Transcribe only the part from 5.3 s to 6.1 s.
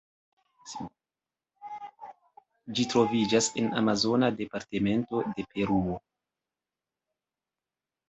de Peruo.